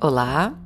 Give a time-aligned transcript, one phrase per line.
[0.00, 0.56] Olá,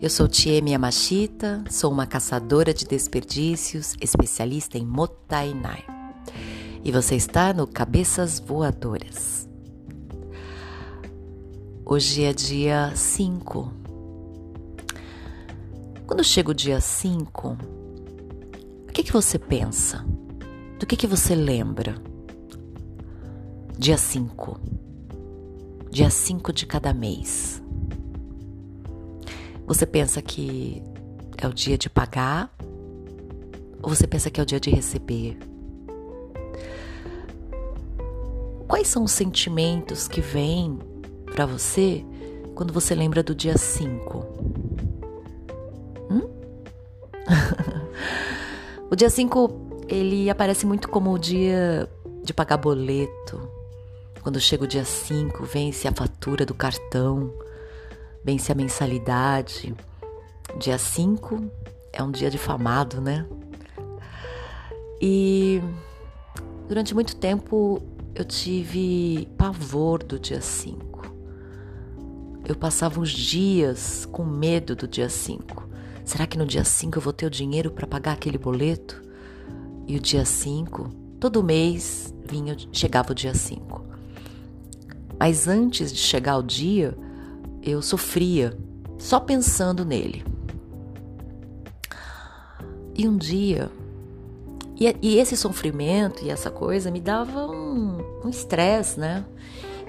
[0.00, 5.84] eu sou Tiemi Yamashita, sou uma caçadora de desperdícios, especialista em Motainai.
[6.82, 9.46] E você está no Cabeças Voadoras.
[11.84, 13.70] Hoje é dia 5.
[16.06, 17.58] Quando chega o dia 5,
[18.88, 20.02] o que, que você pensa?
[20.78, 21.94] Do que, que você lembra?
[23.78, 24.58] Dia 5.
[25.90, 27.65] Dia 5 de cada mês.
[29.66, 30.80] Você pensa que
[31.36, 32.54] é o dia de pagar
[33.82, 35.36] ou você pensa que é o dia de receber?
[38.68, 40.78] Quais são os sentimentos que vêm
[41.26, 42.04] para você
[42.54, 44.18] quando você lembra do dia 5?
[46.10, 46.28] Hum?
[48.88, 51.90] o dia 5 ele aparece muito como o dia
[52.22, 53.50] de pagar boleto.
[54.22, 57.32] Quando chega o dia 5, vence a fatura do cartão
[58.26, 59.72] vence a mensalidade.
[60.58, 61.48] Dia 5
[61.92, 63.24] é um dia difamado, né?
[65.00, 65.62] E
[66.66, 67.80] durante muito tempo
[68.16, 71.14] eu tive pavor do dia 5.
[72.44, 75.68] Eu passava os dias com medo do dia 5.
[76.04, 79.02] Será que no dia 5 eu vou ter o dinheiro para pagar aquele boleto?
[79.86, 80.88] E o dia 5,
[81.20, 83.84] todo mês vinha, chegava o dia 5.
[85.18, 86.96] Mas antes de chegar o dia,
[87.66, 88.56] eu sofria
[88.98, 90.24] só pensando nele.
[92.94, 93.70] E um dia,
[94.78, 99.24] e, e esse sofrimento e essa coisa me dava um estresse, um né?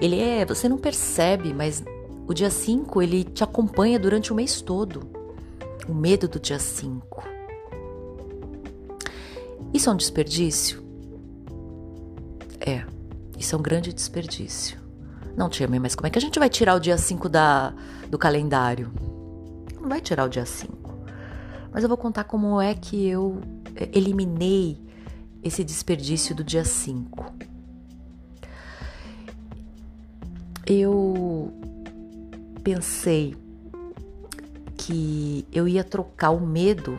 [0.00, 1.82] Ele é, você não percebe, mas
[2.26, 5.08] o dia 5 ele te acompanha durante o mês todo.
[5.88, 7.22] O medo do dia 5.
[9.72, 10.82] Isso é um desperdício?
[12.60, 12.84] É,
[13.38, 14.87] isso é um grande desperdício.
[15.38, 17.72] Não, tia, mas como é que a gente vai tirar o dia 5 da,
[18.10, 18.90] do calendário?
[19.80, 20.98] Não vai tirar o dia 5.
[21.72, 23.40] Mas eu vou contar como é que eu
[23.76, 24.76] é, eliminei
[25.40, 27.24] esse desperdício do dia 5.
[30.66, 31.52] Eu
[32.64, 33.36] pensei
[34.76, 36.98] que eu ia trocar o medo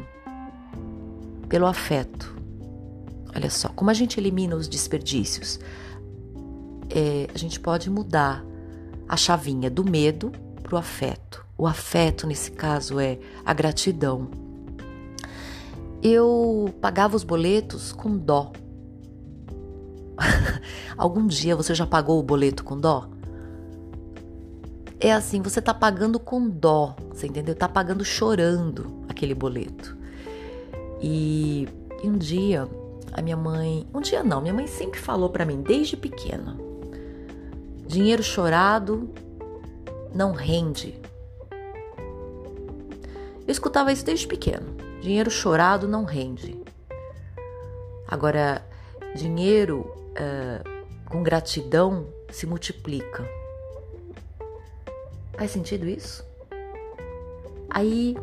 [1.50, 2.34] pelo afeto.
[3.36, 5.60] Olha só, como a gente elimina os desperdícios?
[6.90, 8.44] É, a gente pode mudar
[9.08, 11.46] a chavinha do medo para o afeto.
[11.58, 14.30] O afeto, nesse caso, é a gratidão.
[16.02, 18.52] Eu pagava os boletos com dó.
[20.98, 23.10] Algum dia você já pagou o boleto com dó?
[25.00, 27.56] É assim, você tá pagando com dó, você entendeu?
[27.56, 29.98] Tá pagando chorando aquele boleto.
[31.02, 31.68] E,
[32.04, 32.68] e um dia
[33.14, 36.69] a minha mãe, um dia não, minha mãe sempre falou para mim desde pequena.
[37.90, 39.10] Dinheiro chorado
[40.14, 41.02] não rende.
[43.48, 44.78] Eu escutava isso desde pequeno.
[45.02, 46.56] Dinheiro chorado não rende.
[48.08, 48.64] Agora,
[49.16, 53.28] dinheiro uh, com gratidão se multiplica.
[55.36, 56.24] Faz sentido isso?
[57.72, 58.16] Aí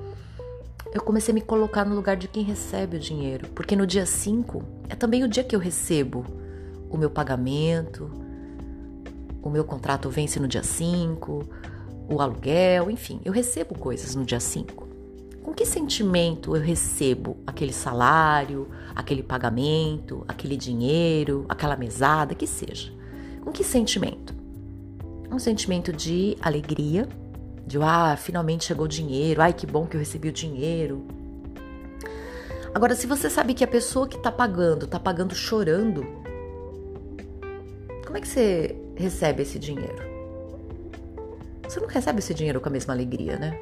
[0.94, 4.06] eu comecei a me colocar no lugar de quem recebe o dinheiro, porque no dia
[4.06, 6.24] 5 é também o dia que eu recebo
[6.88, 8.25] o meu pagamento,
[9.46, 11.44] o meu contrato vence no dia 5,
[12.08, 14.86] o aluguel, enfim, eu recebo coisas no dia 5.
[15.42, 22.92] Com que sentimento eu recebo aquele salário, aquele pagamento, aquele dinheiro, aquela mesada, que seja?
[23.42, 24.34] Com que sentimento?
[25.30, 27.08] Um sentimento de alegria,
[27.64, 31.06] de ah, finalmente chegou o dinheiro, ai que bom que eu recebi o dinheiro.
[32.74, 36.04] Agora, se você sabe que a pessoa que está pagando, está pagando chorando,
[38.04, 40.16] como é que você recebe esse dinheiro?
[41.68, 43.58] Você não recebe esse dinheiro com a mesma alegria, né?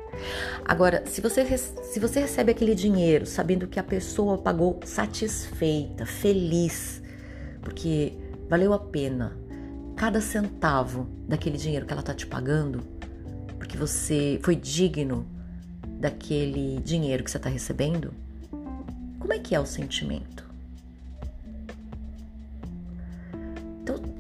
[0.65, 7.03] Agora, se você, se você recebe aquele dinheiro sabendo que a pessoa pagou satisfeita, feliz,
[7.63, 8.13] porque
[8.49, 9.37] valeu a pena
[9.97, 12.83] cada centavo daquele dinheiro que ela tá te pagando,
[13.59, 15.27] porque você foi digno
[15.99, 18.13] daquele dinheiro que você está recebendo,
[19.19, 20.45] como é que é o sentimento?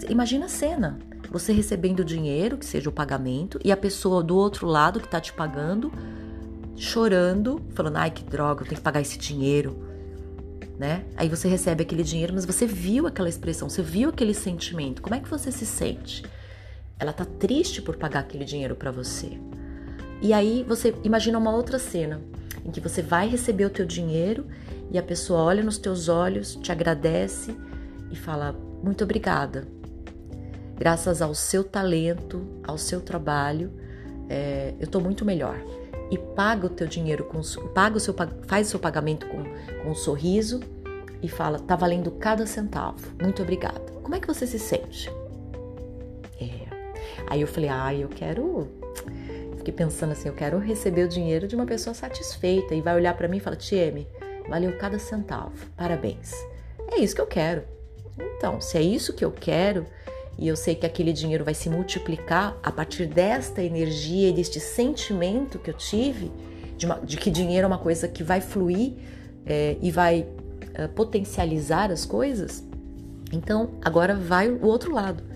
[0.09, 0.99] Imagina a cena.
[1.31, 5.21] Você recebendo dinheiro, que seja o pagamento, e a pessoa do outro lado que tá
[5.21, 5.93] te pagando,
[6.77, 9.77] chorando, falando: ai que droga, eu tenho que pagar esse dinheiro.
[10.79, 11.05] Né?
[11.17, 15.01] Aí você recebe aquele dinheiro, mas você viu aquela expressão, você viu aquele sentimento.
[15.01, 16.25] Como é que você se sente?
[16.99, 19.39] Ela tá triste por pagar aquele dinheiro para você.
[20.21, 22.21] E aí você imagina uma outra cena
[22.65, 24.47] em que você vai receber o teu dinheiro
[24.91, 27.56] e a pessoa olha nos teus olhos, te agradece
[28.11, 28.53] e fala:
[28.83, 29.67] "Muito obrigada
[30.76, 33.73] graças ao seu talento, ao seu trabalho,
[34.29, 35.56] é, eu tô muito melhor.
[36.11, 37.41] E paga o teu dinheiro com
[37.73, 38.15] paga o seu
[38.47, 39.43] faz o seu pagamento com,
[39.82, 40.61] com um sorriso
[41.23, 43.00] e fala, tá valendo cada centavo.
[43.21, 43.81] Muito obrigada.
[44.03, 45.11] Como é que você se sente?
[46.41, 46.69] É.
[47.27, 48.69] Aí eu falei, ah, eu quero
[49.56, 53.17] fiquei pensando assim, eu quero receber o dinheiro de uma pessoa satisfeita e vai olhar
[53.17, 54.06] para mim e fala, Tieme,
[54.47, 56.32] valeu cada centavo, parabéns.
[56.91, 57.62] É isso que eu quero.
[58.37, 59.87] Então, se é isso que eu quero
[60.38, 64.60] e eu sei que aquele dinheiro vai se multiplicar a partir desta energia e deste
[64.60, 66.31] sentimento que eu tive
[66.76, 68.94] de, uma, de que dinheiro é uma coisa que vai fluir
[69.46, 70.26] é, e vai
[70.75, 72.64] é, potencializar as coisas,
[73.32, 75.34] então agora vai o outro lado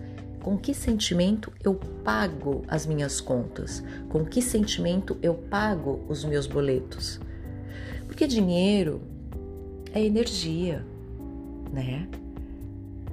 [0.49, 3.83] com que sentimento eu pago as minhas contas?
[4.09, 7.21] Com que sentimento eu pago os meus boletos?
[8.07, 9.03] Porque dinheiro
[9.93, 10.85] é energia,
[11.71, 12.09] né?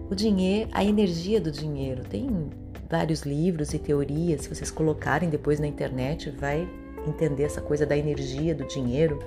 [0.10, 2.04] O dinheiro, a energia do dinheiro.
[2.04, 2.50] Tem
[2.90, 6.68] vários livros e teorias, se vocês colocarem depois na internet, vai
[7.08, 9.20] entender essa coisa da energia do dinheiro.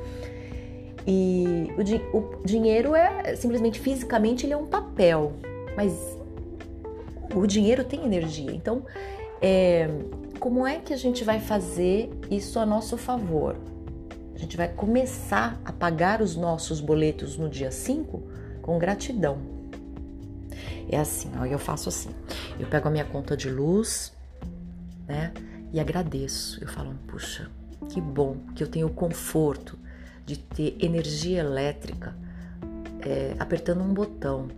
[1.06, 1.68] E
[2.12, 5.32] o, o dinheiro é simplesmente fisicamente ele é um papel,
[5.76, 6.18] mas
[7.34, 8.50] o dinheiro tem energia.
[8.52, 8.84] Então,
[9.40, 9.88] é,
[10.38, 13.56] como é que a gente vai fazer isso a nosso favor?
[14.34, 18.22] A gente vai começar a pagar os nossos boletos no dia 5
[18.62, 19.57] com gratidão.
[20.88, 22.10] É assim, ó, eu faço assim.
[22.58, 24.12] Eu pego a minha conta de luz,
[25.06, 25.32] né?
[25.72, 26.62] E agradeço.
[26.62, 27.50] Eu falo, puxa,
[27.90, 29.78] que bom que eu tenho o conforto
[30.24, 32.16] de ter energia elétrica
[33.00, 34.48] é, apertando um botão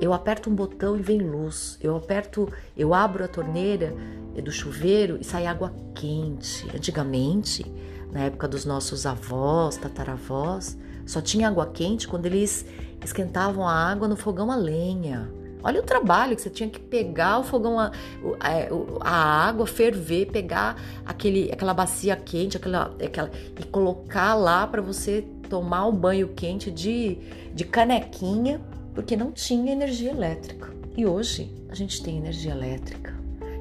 [0.00, 1.78] eu aperto um botão e vem luz.
[1.80, 3.94] Eu aperto, eu abro a torneira
[4.42, 6.68] do chuveiro e sai água quente.
[6.74, 7.64] Antigamente,
[8.12, 10.76] na época dos nossos avós, tataravós,
[11.06, 12.66] só tinha água quente quando eles
[13.04, 15.30] esquentavam a água no fogão a lenha.
[15.62, 17.90] Olha o trabalho que você tinha que pegar o fogão, a,
[18.38, 24.82] a, a água, ferver, pegar aquele, aquela bacia quente, aquela, aquela e colocar lá para
[24.82, 27.18] você tomar o banho quente de,
[27.54, 28.60] de canequinha
[28.94, 30.70] porque não tinha energia elétrica.
[30.96, 33.14] E hoje a gente tem energia elétrica,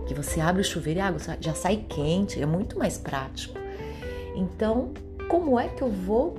[0.06, 3.58] que você abre o chuveiro e a água já sai quente, é muito mais prático.
[4.36, 4.92] Então,
[5.30, 6.36] como é que eu vou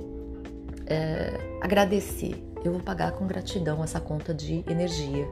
[0.85, 2.41] é, agradecer?
[2.67, 5.27] Eu vou pagar com gratidão essa conta de energia.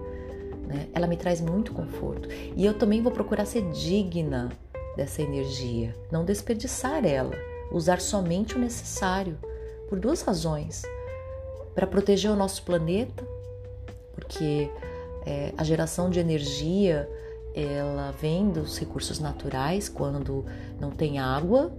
[0.68, 0.88] Né?
[0.94, 2.30] Ela me traz muito conforto.
[2.56, 4.50] E eu também vou procurar ser digna
[4.96, 7.34] dessa energia, não desperdiçar ela,
[7.72, 9.38] usar somente o necessário,
[9.90, 10.84] por duas razões:
[11.74, 13.34] para proteger o nosso planeta
[14.14, 14.70] porque
[15.26, 17.10] é, a geração de energia
[17.54, 20.46] ela vem dos recursos naturais quando
[20.80, 21.72] não tem água,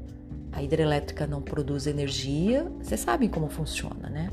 [0.53, 4.31] a hidrelétrica não produz energia, vocês sabem como funciona, né?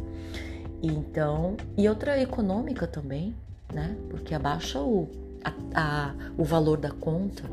[0.81, 3.35] Então, e outra econômica também,
[3.73, 3.95] né?
[4.09, 5.09] Porque abaixa o,
[5.43, 7.43] a, a, o valor da conta.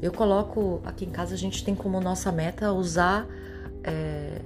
[0.00, 3.26] Eu coloco aqui em casa a gente tem como nossa meta usar
[3.82, 4.40] é,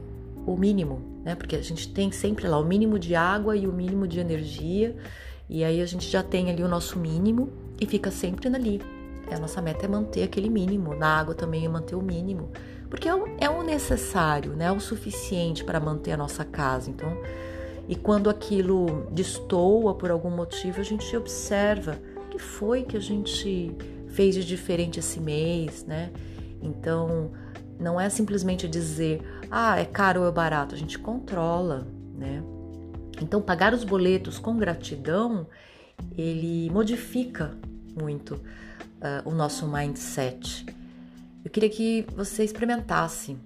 [0.47, 1.35] o mínimo, né?
[1.35, 4.97] Porque a gente tem sempre lá o mínimo de água e o mínimo de energia
[5.53, 8.81] e aí a gente já tem ali o nosso mínimo e fica sempre ali.
[9.33, 10.95] A nossa meta é manter aquele mínimo.
[10.95, 12.51] Na água também é manter o mínimo.
[12.89, 14.67] Porque é o, é o necessário, né?
[14.67, 16.89] É o suficiente para manter a nossa casa.
[16.89, 17.17] Então,
[17.90, 23.00] e quando aquilo destoa por algum motivo, a gente observa o que foi que a
[23.00, 23.75] gente
[24.11, 26.12] fez de diferente esse mês, né?
[26.62, 27.32] Então,
[27.80, 29.20] não é simplesmente dizer,
[29.50, 30.73] ah, é caro ou é barato.
[30.73, 32.44] A gente controla, né?
[33.20, 35.49] Então, pagar os boletos com gratidão,
[36.16, 37.59] ele modifica
[38.00, 40.64] muito uh, o nosso mindset.
[41.44, 43.37] Eu queria que você experimentasse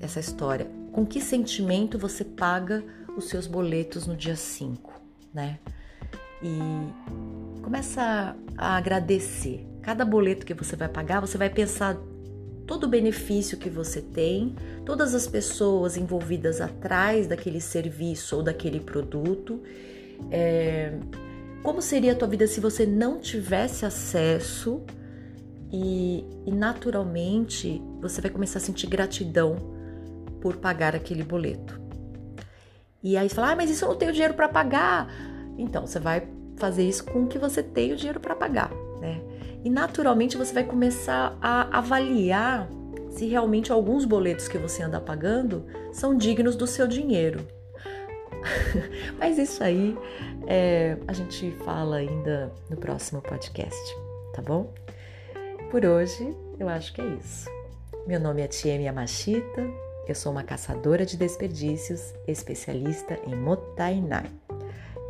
[0.00, 0.70] essa história.
[0.92, 2.84] Com que sentimento você paga
[3.18, 4.92] os seus boletos no dia 5,
[5.34, 5.58] né?
[6.42, 6.58] E
[7.62, 9.66] começa a agradecer.
[9.82, 11.96] Cada boleto que você vai pagar, você vai pensar
[12.66, 18.78] todo o benefício que você tem, todas as pessoas envolvidas atrás daquele serviço ou daquele
[18.78, 19.62] produto.
[20.30, 20.98] É,
[21.62, 24.82] como seria a tua vida se você não tivesse acesso
[25.72, 29.56] e, e naturalmente você vai começar a sentir gratidão
[30.40, 31.87] por pagar aquele boleto.
[33.02, 35.08] E aí você fala, ah, mas isso eu não tenho dinheiro para pagar.
[35.56, 39.20] Então, você vai fazer isso com que você tem o dinheiro para pagar, né?
[39.64, 42.68] E naturalmente você vai começar a avaliar
[43.10, 47.46] se realmente alguns boletos que você anda pagando são dignos do seu dinheiro.
[49.18, 49.96] Mas isso aí
[50.46, 53.96] é, a gente fala ainda no próximo podcast,
[54.32, 54.72] tá bom?
[55.70, 57.48] Por hoje eu acho que é isso.
[58.06, 59.66] Meu nome é Tiemi Yamashita,
[60.08, 64.30] eu sou uma caçadora de desperdícios, especialista em Motainai.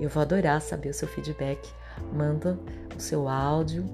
[0.00, 1.68] Eu vou adorar saber o seu feedback.
[2.12, 2.58] Manda
[2.96, 3.84] o seu áudio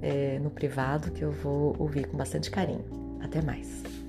[0.00, 2.84] é, no privado que eu vou ouvir com bastante carinho.
[3.20, 3.99] Até mais.